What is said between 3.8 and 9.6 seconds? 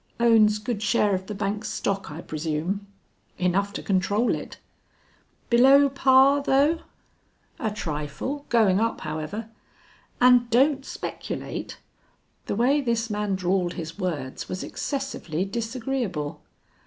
control it." "Below par though?" "A trifle, going up, however."